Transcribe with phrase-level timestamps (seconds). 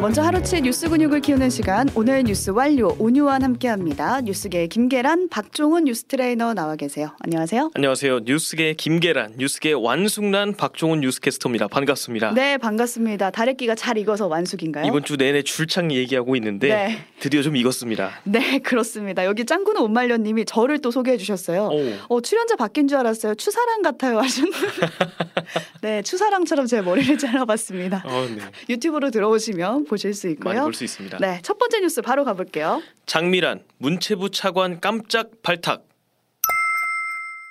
[0.00, 4.20] 먼저 하루치 뉴스 근육을 키우는 시간 오늘 뉴스 완료 오뉴완 함께합니다.
[4.20, 7.16] 뉴스계 김계란, 박종훈 뉴스 트레이너 나와 계세요.
[7.24, 7.72] 안녕하세요.
[7.74, 8.20] 안녕하세요.
[8.20, 11.66] 뉴스계 김계란, 뉴스계 완숙란 박종훈 뉴스캐스터입니다.
[11.66, 12.30] 반갑습니다.
[12.30, 13.32] 네, 반갑습니다.
[13.32, 14.86] 다래끼가 잘 익어서 완숙인가요?
[14.86, 16.98] 이번 주 내내 줄창 얘기하고 있는데 네.
[17.18, 18.20] 드디어 좀 익었습니다.
[18.22, 19.24] 네, 그렇습니다.
[19.24, 21.70] 여기 짱구는 옷말려님이 저를 또 소개해 주셨어요.
[21.72, 22.16] 오.
[22.16, 23.34] 어, 출연자 바뀐 줄 알았어요.
[23.34, 24.58] 추사랑 같아요 하셨는데.
[25.82, 28.04] 네, 추사랑처럼 제 머리를 잘라봤습니다.
[28.06, 28.42] 어, 네.
[28.68, 30.62] 유튜브로 들어오시면 보실 수 많이 있고요.
[30.62, 31.18] 볼수 있습니다.
[31.18, 32.80] 네, 첫 번째 뉴스 바로 가볼게요.
[33.06, 35.88] 장미란 문체부 차관 깜짝 발탁.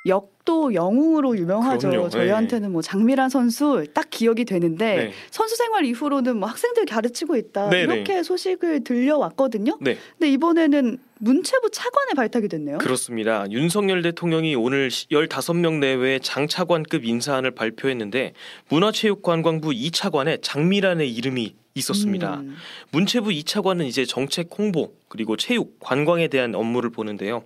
[0.08, 1.90] 역도 영웅으로 유명하죠.
[1.90, 2.10] 그럼요.
[2.10, 5.12] 저희한테는 뭐 장미란 선수 딱 기억이 되는데 네.
[5.32, 9.78] 선수 생활 이후로는 뭐 학생들 가르치고 있다 네, 이렇게 소식을 들려왔거든요.
[9.82, 12.78] 네, 근데 이번에는 문체부 차관에 발탁이 됐네요.
[12.78, 13.46] 그렇습니다.
[13.50, 18.34] 윤석열 대통령이 오늘 15명 내외의 장차관급 인사안을 발표했는데
[18.70, 22.38] 문화체육관광부 2차관에 장미란의 이름이 있었습니다.
[22.38, 22.56] 음.
[22.92, 27.44] 문체부 2차관은 이제 정책 홍보 그리고 체육, 관광에 대한 업무를 보는데요.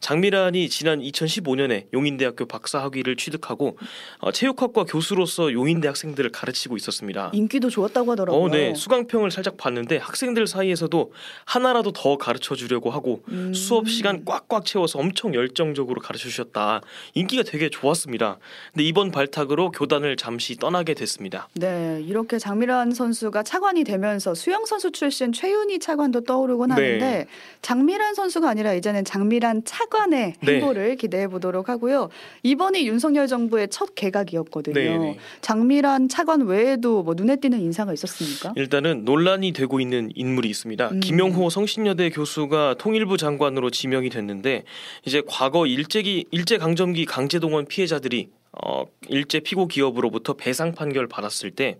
[0.00, 3.78] 장미란이 지난 2015년에 용인대학교 박사 학위를 취득하고
[4.18, 7.30] 어, 체육학과 교수로서 용인대 학생들을 가르치고 있었습니다.
[7.32, 8.42] 인기도 좋았다고 하더라고요.
[8.42, 8.74] 어, 네.
[8.74, 11.12] 수강평을 살짝 봤는데 학생들 사이에서도
[11.44, 13.54] 하나라도 더 가르쳐 주려고 하고 음.
[13.54, 16.80] 수업 시간 꽉꽉 채워서 엄청 열정적으로 가르쳐 주셨다.
[17.14, 18.38] 인기가 되게 좋았습니다.
[18.72, 21.48] 근데 이번 발탁으로 교단을 잠시 떠나게 됐습니다.
[21.54, 26.74] 네, 이렇게 장미란 선수가 차관 이 되면서 수영 선수 출신 최윤희 차관도 떠오르곤 네.
[26.74, 27.26] 하는데
[27.62, 30.52] 장미란 선수가 아니라 이제는 장미란 차관의 네.
[30.54, 32.08] 행보를 기대해 보도록 하고요.
[32.42, 34.74] 이번이 윤석열 정부의 첫 개각이었거든요.
[34.74, 35.18] 네, 네.
[35.40, 38.52] 장미란 차관 외에도 뭐 눈에 띄는 인사가 있었습니까?
[38.56, 40.88] 일단은 논란이 되고 있는 인물이 있습니다.
[40.90, 41.00] 음.
[41.00, 44.64] 김용호 성신여대 교수가 통일부 장관으로 지명이 됐는데
[45.04, 48.28] 이제 과거 일제기 일제 강점기 강제동원 피해자들이
[48.62, 51.78] 어, 일제 피고 기업으로부터 배상 판결 받았을 때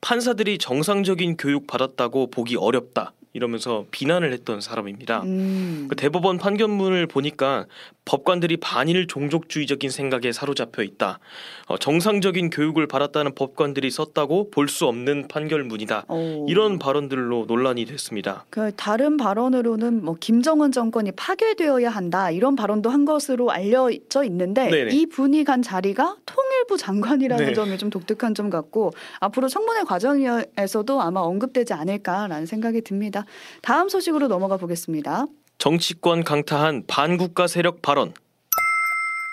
[0.00, 5.22] 판사들이 정상적인 교육 받았다고 보기 어렵다 이러면서 비난을 했던 사람입니다.
[5.22, 5.86] 음.
[5.88, 7.66] 그 대법원 판결문을 보니까
[8.04, 11.18] 법관들이 반일 종족주의적인 생각에 사로잡혀 있다.
[11.66, 16.04] 어, 정상적인 교육을 받았다는 법관들이 썼다고 볼 수 없는 판결문이다.
[16.08, 16.46] 어.
[16.48, 18.44] 이런 발언들로 논란이 됐습니다.
[18.50, 24.94] 그 다른 발언으로는 뭐 김정은 정권이 파괴되어야 한다 이런 발언도 한 것으로 알려져 있는데 네네.
[24.94, 27.52] 이 분이 간 자리가 통일부 장관이라는 네.
[27.54, 33.17] 점이 좀 독특한 점 같고 앞으로 청문회 과정에서도 아마 언급되지 않을까라는 생각이 듭니다.
[33.62, 35.26] 다음 소식으로 넘어가 보겠습니다.
[35.58, 38.12] 정치권 강타한 반국가 세력 발언.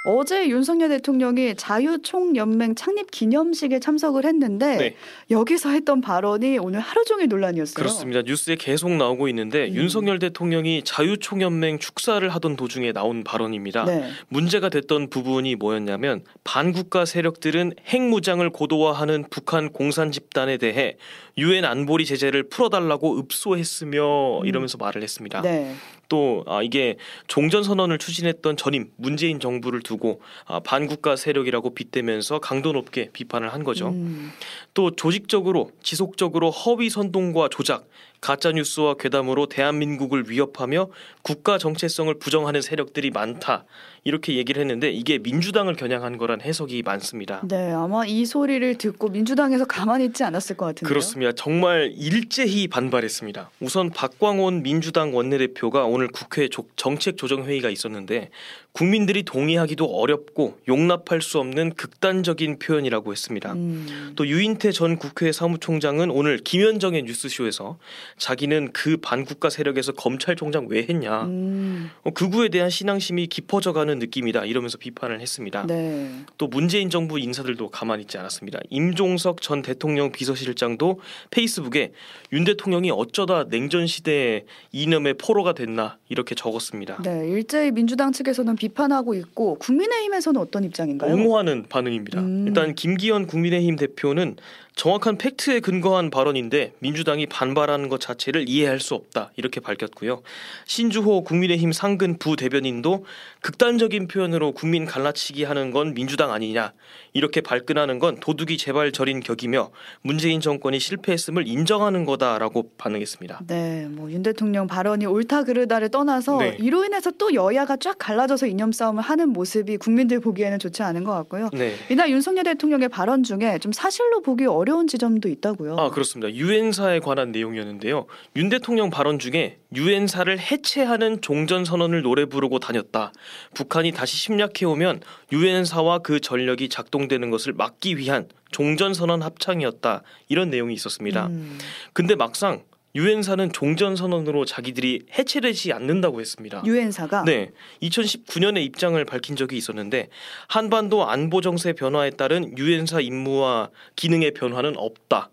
[0.05, 4.95] 어제 윤석열 대통령이 자유총연맹 창립 기념식에 참석을 했는데 네.
[5.31, 7.73] 여기서 했던 발언이 오늘 하루 종일 논란이었어요.
[7.73, 8.21] 그렇습니다.
[8.21, 9.73] 뉴스에 계속 나오고 있는데 음.
[9.73, 13.85] 윤석열 대통령이 자유총연맹 축사를 하던 도중에 나온 발언입니다.
[13.85, 14.09] 네.
[14.27, 20.97] 문제가 됐던 부분이 뭐였냐면 반국가 세력들은 핵무장을 고도화하는 북한 공산 집단에 대해
[21.37, 24.45] 유엔 안보리 제재를 풀어달라고 읍소했으며 음.
[24.45, 25.41] 이러면서 말을 했습니다.
[25.41, 25.73] 네.
[26.09, 32.71] 또 아, 이게 종전 선언을 추진했던 전임 문재인 정부를 두고 아, 반국가 세력이라고 빗대면서 강도
[32.71, 33.89] 높게 비판을 한 거죠.
[33.89, 34.31] 음.
[34.73, 37.87] 또 조직적으로 지속적으로 허위 선동과 조작,
[38.21, 40.87] 가짜 뉴스와 괴담으로 대한민국을 위협하며
[41.21, 43.65] 국가 정체성을 부정하는 세력들이 많다.
[44.03, 47.41] 이렇게 얘기를 했는데 이게 민주당을 겨냥한 거란 해석이 많습니다.
[47.47, 50.87] 네, 아마 이 소리를 듣고 민주당에서 가만히 있지 않았을 것 같은데요.
[50.87, 51.31] 그렇습니다.
[51.31, 53.49] 정말 일제히 반발했습니다.
[53.61, 58.29] 우선 박광온 민주당 원내대표가 오늘 국회 조- 정책조정회의가 있었는데
[58.75, 63.53] 국민들이 동의하기도 어렵고 용납할 수 없는 극단적인 표현이라고 했습니다.
[63.53, 64.11] 음.
[64.17, 67.77] 또 유인태 전 국회 사무총장은 오늘 김현정의 뉴스쇼에서
[68.17, 71.89] 자기는 그 반국가 세력에서 검찰총장 왜 했냐 음.
[72.03, 75.65] 어, 극우에 대한 신앙심이 깊어져가는 느낌이다 이러면서 비판을 했습니다.
[75.67, 76.11] 네.
[76.37, 78.59] 또 문재인 정부 인사들도 가만히 있지 않았습니다.
[78.69, 80.99] 임종석 전 대통령 비서실장도
[81.31, 81.93] 페이스북에
[82.33, 84.43] 윤 대통령이 어쩌다 냉전 시대의
[84.73, 87.01] 이념의 포로가 됐나 이렇게 적었습니다.
[87.03, 91.13] 네, 일제히 민주당 측에서는 비판하고 있고 국민의힘에서는 어떤 입장인가요?
[91.13, 92.19] 옹호하는 반응입니다.
[92.21, 92.45] 음.
[92.47, 94.37] 일단 김기현 국민의힘 대표는
[94.75, 100.21] 정확한 팩트에 근거한 발언인데 민주당이 반발하는 것 자체를 이해할 수 없다 이렇게 밝혔고요.
[100.65, 103.05] 신주호 국민의힘 상근 부대변인도
[103.41, 106.73] 극단적인 표현으로 국민 갈라치기 하는 건 민주당 아니냐
[107.13, 113.41] 이렇게 발끈하는 건 도둑이 제발 저린 격이며 문재인 정권이 실패했음을 인정하는 거다라고 반응했습니다.
[113.47, 116.57] 네, 뭐 윤 대통령 발언이 옳다 그르다를 떠나서 네.
[116.59, 121.11] 이로 인해서 또 여야가 쫙 갈라져서 이념 싸움을 하는 모습이 국민들 보기에는 좋지 않은 것
[121.13, 121.49] 같고요.
[121.53, 121.75] 네.
[121.89, 125.77] 이날 윤석열 대통령의 발언 중에 좀 사실로 보기 어려 운 지점도 있다고요.
[125.77, 126.33] 아 그렇습니다.
[126.33, 128.05] 유엔사에 관한 내용이었는데요.
[128.35, 133.11] 윤 대통령 발언 중에 유엔사를 해체하는 종전 선언을 노래 부르고 다녔다.
[133.53, 135.01] 북한이 다시 침략해 오면
[135.31, 140.03] 유엔사와 그 전력이 작동되는 것을 막기 위한 종전 선언 합창이었다.
[140.29, 141.27] 이런 내용이 있었습니다.
[141.27, 141.57] 음,
[141.93, 142.63] 근데 막상
[142.95, 146.63] 유엔사는 종전 선언으로 자기들이 해체되지 않는다고 했습니다.
[146.65, 147.51] 유엔사가 네,
[147.81, 150.07] 2019년에 입장을 밝힌 적이 있었는데
[150.47, 155.29] 한반도 안보 정세 변화에 따른 유엔사 임무와 기능의 변화는 없다.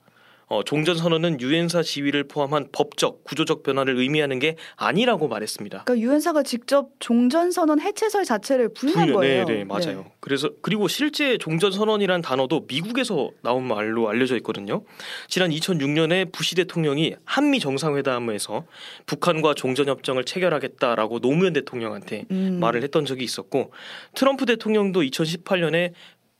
[0.52, 5.84] 어, 종전 선언은 유엔사 지위를 포함한 법적, 구조적 변화를 의미하는 게 아니라고 말했습니다.
[5.84, 9.46] 그러니까 유엔사가 직접 종전 선언 해체설 자체를 부인한 불- 거예요.
[9.46, 10.04] 네, 네, 맞아요.
[10.20, 14.84] 그래서 그리고 실제 종전 선언이란 단어도 미국에서 나온 말로 알려져 있거든요.
[15.26, 18.66] 지난 2006년에 부시 대통령이 한미 정상회담에서
[19.06, 22.58] 북한과 종전 협정을 체결하겠다라고 노무현 대통령한테 음.
[22.60, 23.72] 말을 했던 적이 있었고
[24.14, 25.92] 트럼프 대통령도 2018년에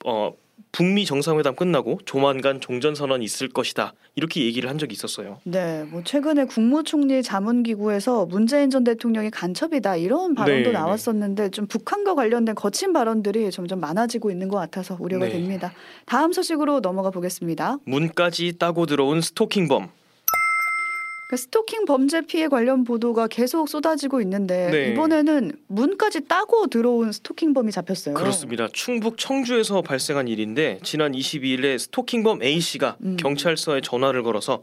[0.04, 0.34] 어
[0.72, 5.38] 북미 정상회담 끝나고 조만간 종전 선언이 있을 것이다 이렇게 얘기를 한 적이 있었어요.
[5.44, 12.14] 네, 뭐 최근에 국무총리 자문기구에서 문재인 전 대통령이 간첩이다 이런 발언도 네, 나왔었는데 좀 북한과
[12.14, 15.32] 관련된 거친 발언들이 점점 많아지고 있는 것 같아서 우려가 네.
[15.32, 15.72] 됩니다.
[16.06, 17.76] 다음 소식으로 넘어가 보겠습니다.
[17.84, 20.01] 문까지 따고 들어온 스토킹범.
[21.32, 24.93] 그 스토킹 범죄 피해 관련 보도가 계속 쏟아지고 있는데 네.
[24.93, 28.14] 이번에는 문까지 따고 들어온 스토킹범이 잡혔어요.
[28.17, 28.69] 그렇습니다.
[28.75, 33.17] 충북 청주에서 발생한 일인데 지난 22일에 스토킹범 A 씨가 음.
[33.17, 34.62] 경찰서에 전화를 걸어서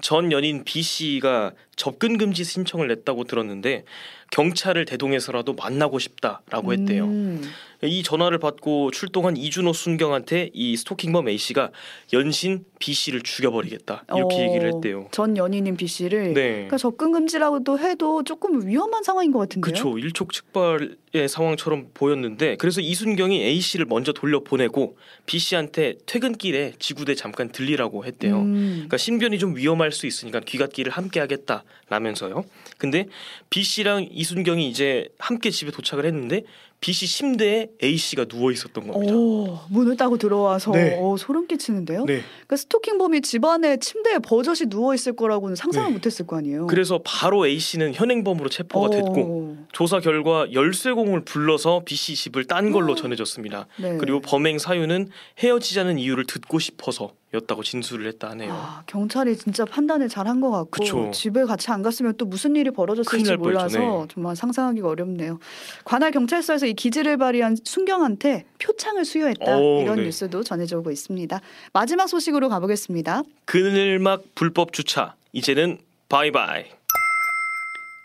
[0.00, 3.84] 전 연인 B 씨가 접근 금지 신청을 냈다고 들었는데
[4.30, 7.04] 경찰을 대동해서라도 만나고 싶다라고 했대요.
[7.04, 7.42] 음,
[7.82, 11.70] 이 전화를 받고 출동한 이준호 순경한테 이 스토킹범 A 씨가
[12.12, 15.08] 연신 B 씨를 죽여버리겠다 이렇게 어, 얘기를 했대요.
[15.10, 16.52] 전 연인인 B 씨를 네.
[16.52, 19.72] 그러니까 접근 금지라고도 해도 조금 위험한 상황인 것 같은데요.
[19.72, 19.98] 그렇죠.
[19.98, 24.96] 일촉즉발 의 상황처럼 보였는데 그래서 이순경이 A 씨를 먼저 돌려 보내고
[25.26, 28.40] B 씨한테 퇴근길에 지구대 잠깐 들리라고 했대요.
[28.40, 32.44] 음, 그러니까 신변이 좀 위험할 수 있으니까 귀갓길을 함께 하겠다라면서요.
[32.78, 33.06] 근데
[33.50, 36.42] B 씨랑 이순경이 이제 함께 집에 도착을 했는데
[36.80, 39.14] B 씨 침대에 A 씨가 누워 있었던 겁니다.
[39.14, 40.98] 오, 문을 따고 들어와서 네.
[41.00, 42.04] 어, 소름 끼치는데요.
[42.04, 42.20] 네.
[42.22, 45.94] 그러니까 스토킹범이 집안에 침대에 버젓이 누워 있을 거라고는 상상을 네.
[45.94, 46.66] 못했을 거 아니에요.
[46.66, 52.44] 그래서 바로 A 씨는 현행범으로 체포가 됐고 어, 조사 결과 열쇠공을 불러서 B 씨 집을
[52.44, 53.66] 딴 걸로 전해졌습니다.
[53.80, 53.96] 네.
[53.96, 55.08] 그리고 범행 사유는
[55.38, 58.52] 헤어지자는 이유를 듣고 싶어서 였다고 진술을 했다 하네요.
[58.52, 61.10] 아, 경찰이 진짜 판단을 잘한 것 같고 그쵸.
[61.12, 64.06] 집에 같이 안 갔으면 또 무슨 일이 벌어졌을지 몰라서 네.
[64.12, 65.38] 정말 상상하기가 어렵네요.
[65.84, 70.04] 관할 경찰서에서 이 기지를 발휘한 순경한테 표창을 수여했다 오, 이런 네.
[70.04, 71.40] 뉴스도 전해져 오고 있습니다.
[71.72, 73.22] 마지막 소식으로 가보겠습니다.
[73.44, 76.64] 그늘막 불법 주차 이제는 바이바이.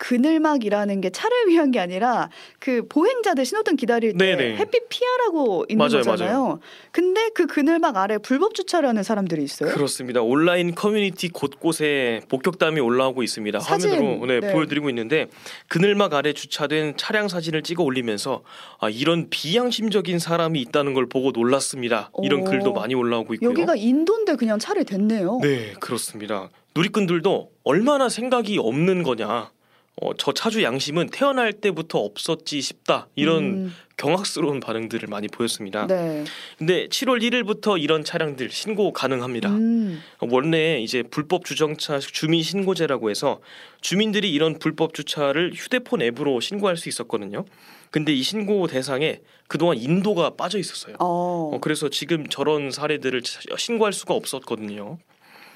[0.01, 4.57] 그늘막이라는 게 차를 위한 게 아니라 그 보행자들 신호등 기다릴 때 네네.
[4.57, 6.59] 햇빛 피하라고 있는 맞아요, 거잖아요.
[6.91, 9.71] 근데 그 그늘막 아래 불법 주차를 하는 사람들이 있어요.
[9.71, 10.23] 그렇습니다.
[10.23, 13.59] 온라인 커뮤니티 곳곳에 목격담이 올라오고 있습니다.
[13.59, 14.51] 사진, 화면으로 네, 네.
[14.51, 15.27] 보여드리고 있는데
[15.67, 18.41] 그늘막 아래 주차된 차량 사진을 찍어 올리면서
[18.79, 22.09] 아, 이런 비양심적인 사람이 있다는 걸 보고 놀랐습니다.
[22.23, 22.45] 이런 오.
[22.45, 23.51] 글도 많이 올라오고 있고요.
[23.51, 25.41] 여기가 인도인데 그냥 차를 댔네요.
[25.43, 26.49] 네, 그렇습니다.
[26.75, 29.51] 누리꾼들도 얼마나 생각이 없는 거냐.
[29.99, 33.07] 어, 저 차주 양심은 태어날 때부터 없었지 싶다.
[33.15, 35.85] 이런 음, 경악스러운 반응들을 많이 보였습니다.
[35.85, 36.23] 네.
[36.57, 39.49] 근데 7월 1일부터 이런 차량들 신고 가능합니다.
[39.49, 43.41] 음, 원래 이제 불법 주정차 주민 신고제라고 해서
[43.81, 47.45] 주민들이 이런 불법 주차를 휴대폰 앱으로 신고할 수 있었거든요.
[47.91, 50.95] 근데 이 신고 대상에 그동안 인도가 빠져 있었어요.
[50.99, 51.51] 어.
[51.53, 54.97] 어, 그래서 지금 저런 사례들을 차- 신고할 수가 없었거든요.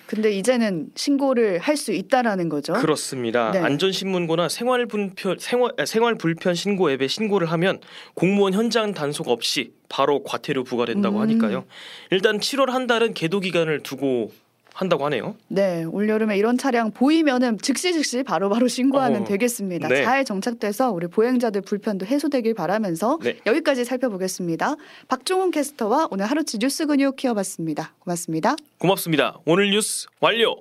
[0.08, 2.74] 근데 이제는 신고를 할 수 있다라는 거죠.
[2.74, 3.52] 그렇습니다.
[3.52, 3.60] 네.
[3.60, 7.80] 안전신문고나 생활불편 생활, 아, 생활불편 신고 앱에 신고를 하면
[8.14, 11.22] 공무원 현장 단속 없이 바로 과태료 부과된다고 음.
[11.22, 11.66] 하니까요.
[12.12, 14.32] 일단 7월 한 달은 계도 기간을 두고
[14.76, 15.36] 한다고 하네요.
[15.48, 19.88] 네, 올 여름에 이런 차량 보이면은 즉시 즉시 바로 바로 신고하면 어, 되겠습니다.
[19.88, 20.04] 네.
[20.04, 23.38] 잘 정착돼서 우리 보행자들 불편도 해소되길 바라면서 네.
[23.46, 24.76] 여기까지 살펴보겠습니다.
[25.08, 27.94] 박종훈 캐스터와 오늘 하루치 뉴스 근육 키워봤습니다.
[28.00, 28.58] 고맙습니다.
[28.78, 29.40] 고맙습니다.
[29.46, 30.58] 오늘 뉴스 완료.